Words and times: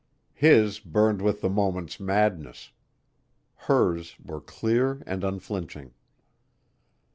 His 0.33 0.79
burned 0.79 1.21
with 1.21 1.41
the 1.41 1.47
moment's 1.49 1.99
madness. 1.99 2.71
Hers 3.53 4.15
were 4.19 4.41
clear 4.41 5.03
and 5.05 5.23
unflinching. 5.23 5.93